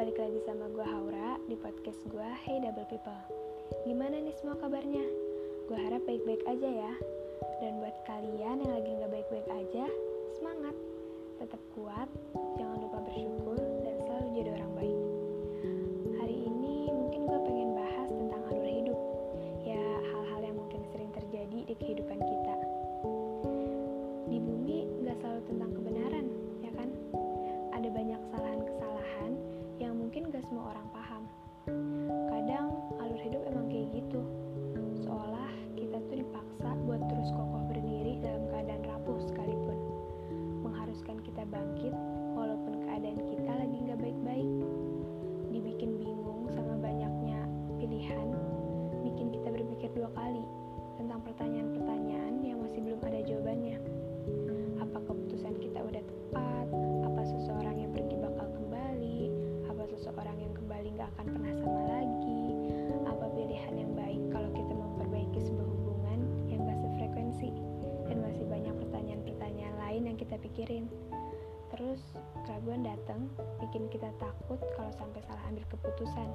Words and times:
balik 0.00 0.16
lagi 0.16 0.40
sama 0.48 0.64
gue 0.72 0.80
Haura 0.80 1.36
di 1.44 1.52
podcast 1.60 2.00
gue 2.08 2.24
Hey 2.48 2.56
Double 2.64 2.88
People. 2.88 3.20
Gimana 3.84 4.16
nih 4.16 4.32
semua 4.40 4.56
kabarnya? 4.56 5.04
Gue 5.68 5.76
harap 5.76 6.00
baik-baik 6.08 6.40
aja 6.48 6.72
ya. 6.72 6.92
Dan 7.60 7.84
buat 7.84 7.92
kalian 8.08 8.64
yang 8.64 8.72
lagi 8.80 8.96
gak 8.96 9.12
baik-baik 9.12 9.44
aja, 9.52 9.84
semangat. 10.40 10.72
Tetap 11.36 11.60
kuat, 11.76 12.08
jangan 12.56 12.80
lupa 12.80 12.98
bersyukur. 13.12 13.59
Orang 30.66 30.89
pikirin 70.50 70.90
terus 71.70 72.02
keraguan 72.42 72.82
datang 72.82 73.30
bikin 73.62 73.86
kita 73.94 74.10
takut 74.18 74.58
kalau 74.74 74.90
sampai 74.98 75.22
salah 75.22 75.44
ambil 75.46 75.62
keputusan. 75.70 76.28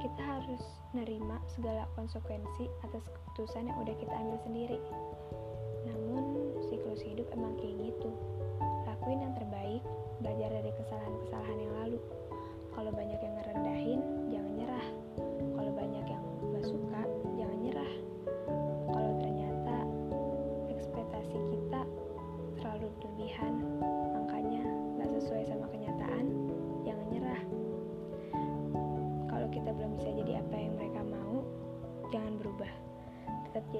Kita 0.00 0.22
harus 0.24 0.64
nerima 0.96 1.36
segala 1.52 1.84
konsekuensi 1.92 2.72
atas 2.88 3.04
keputusan 3.04 3.68
yang 3.68 3.76
udah 3.84 3.92
kita 4.00 4.14
ambil 4.16 4.38
sendiri. 4.40 4.80
Namun 5.84 6.56
siklus 6.72 7.04
hidup 7.04 7.28
emang 7.36 7.52
kayak 7.60 7.92
gitu 7.92 8.10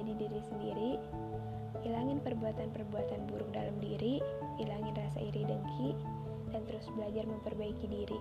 jadi 0.01 0.13
diri 0.17 0.41
sendiri 0.49 0.91
hilangin 1.85 2.17
perbuatan-perbuatan 2.25 3.29
buruk 3.29 3.49
dalam 3.53 3.77
diri 3.77 4.17
hilangin 4.57 4.97
rasa 4.97 5.21
iri 5.21 5.45
dengki 5.45 5.93
dan 6.49 6.65
terus 6.65 6.89
belajar 6.97 7.23
memperbaiki 7.29 7.85
diri 7.85 8.19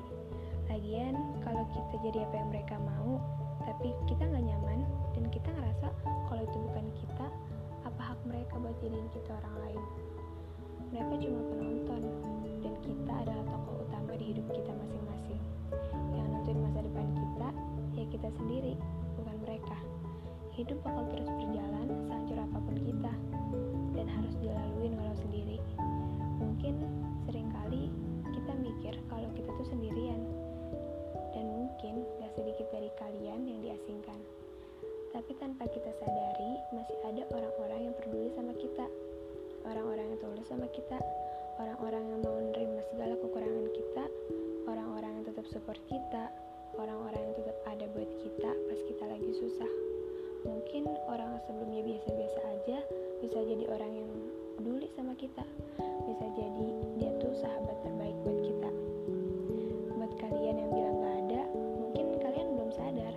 Lagian, 0.70 1.18
kalau 1.42 1.66
kita 1.74 1.98
jadi 1.98 2.22
apa 2.30 2.34
yang 2.38 2.48
mereka 2.54 2.78
mau, 2.78 3.18
tapi 3.66 3.90
kita 4.06 4.22
nggak 4.22 4.54
nyaman 4.54 4.86
dan 5.18 5.26
kita 5.34 5.50
ngerasa 5.50 5.90
kalau 6.30 6.46
itu 6.46 6.56
bukan 6.62 6.86
kita, 6.94 7.26
apa 7.82 8.02
hak 8.14 8.20
mereka 8.22 8.54
buat 8.54 8.78
jadiin 8.78 9.10
kita 9.10 9.34
orang 9.34 9.56
lain? 9.66 9.82
Mereka 10.94 11.12
cuma 11.26 11.40
penonton, 11.50 12.02
dan 12.62 12.74
kita 12.86 13.12
adalah 13.18 13.44
tokoh 13.50 13.82
utama 13.82 14.14
di 14.14 14.30
hidup 14.30 14.46
kita 14.46 14.70
masing-masing. 14.70 15.40
Yang 16.14 16.26
nentuin 16.38 16.58
masa 16.62 16.78
depan 16.86 17.06
kita, 17.18 17.48
ya 17.98 18.04
kita 18.06 18.28
sendiri. 18.38 18.74
Hidup 20.50 20.78
bakal 20.84 21.06
terus 21.14 21.30
berjalan 21.30 21.88
sehancur 22.04 22.38
apa 22.42 22.58
pun 22.60 22.76
kita, 22.82 23.12
dan 23.96 24.06
harus 24.10 24.34
dilaluin 24.42 24.92
walau 24.98 25.16
sendiri. 25.24 25.56
Mungkin 26.42 26.74
sering 27.24 27.48
kali 27.54 27.88
kita 28.34 28.52
mikir 28.58 28.94
kalau 29.08 29.30
kita 29.38 29.50
tuh 29.56 29.68
sendirian, 29.70 30.20
dan 31.32 31.46
mungkin 31.48 32.04
gak 32.18 32.34
sedikit 32.34 32.66
dari 32.74 32.90
kalian 32.98 33.46
yang 33.46 33.58
diasingkan. 33.62 34.20
Tapi 35.10 35.32
tanpa 35.38 35.64
kita 35.70 35.90
sadari, 35.96 36.52
masih 36.74 36.98
ada 37.08 37.22
orang-orang 37.34 37.80
yang 37.90 37.94
peduli 37.98 38.30
sama 38.34 38.52
kita, 38.58 38.86
orang-orang 39.66 40.06
yang 40.12 40.18
tulus 40.18 40.46
sama 40.50 40.66
kita, 40.70 40.98
orang-orang 41.58 42.04
yang 42.04 42.20
mau 42.26 42.36
menerima 42.36 42.80
segala 42.94 43.14
kekurangan 43.16 43.66
kita, 43.74 44.04
orang-orang 44.66 45.12
yang 45.18 45.24
tetap 45.24 45.46
support 45.50 45.80
kita, 45.88 46.30
orang-orang 46.78 47.22
yang 47.22 47.34
tetap 47.38 47.58
ada 47.66 47.86
buat 47.90 48.10
kita 48.22 48.50
pas 48.50 48.80
kita 48.86 49.04
lagi 49.08 49.32
susah 49.34 49.99
mungkin 50.70 51.02
orang 51.10 51.34
sebelumnya 51.50 51.82
biasa-biasa 51.82 52.40
aja 52.46 52.78
bisa 53.18 53.42
jadi 53.42 53.66
orang 53.74 53.90
yang 53.90 54.06
peduli 54.54 54.86
sama 54.94 55.18
kita. 55.18 55.42
Bisa 56.06 56.26
jadi 56.30 56.66
dia 56.94 57.10
tuh 57.18 57.34
sahabat 57.42 57.74
terbaik 57.82 58.14
buat 58.22 58.38
kita. 58.38 58.70
Buat 59.98 60.14
kalian 60.22 60.62
yang 60.62 60.70
bilang 60.70 60.96
gak 61.02 61.16
ada 61.26 61.42
mungkin 61.74 62.06
kalian 62.22 62.48
belum 62.54 62.70
sadar 62.70 63.14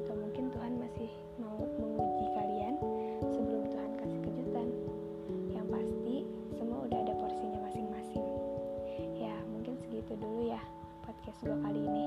atau 0.00 0.14
mungkin 0.16 0.48
Tuhan 0.48 0.80
masih 0.80 1.12
mau 1.36 1.60
menguji 1.76 2.26
kalian 2.40 2.74
sebelum 3.20 3.68
Tuhan 3.68 3.90
kasih 4.00 4.20
kejutan. 4.24 4.68
Yang 5.52 5.66
pasti 5.76 6.16
semua 6.56 6.88
udah 6.88 6.98
ada 7.04 7.12
porsinya 7.20 7.60
masing-masing. 7.68 8.24
Ya 9.20 9.36
mungkin 9.52 9.76
segitu 9.76 10.16
dulu 10.16 10.56
ya 10.56 10.60
podcast 11.04 11.36
gue 11.44 11.52
kali 11.52 11.84
ini. 11.84 12.04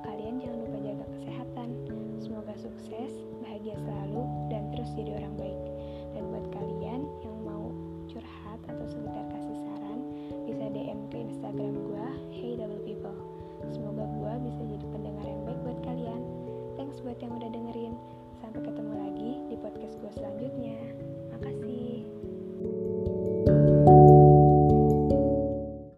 Kalian 0.00 0.40
jangan 0.40 0.58
lupa 0.64 0.78
jaga 0.80 1.04
kesehatan. 1.12 1.39
Semoga 2.40 2.56
sukses, 2.56 3.12
bahagia 3.44 3.76
selalu, 3.84 4.24
dan 4.48 4.72
terus 4.72 4.88
jadi 4.96 5.12
orang 5.12 5.29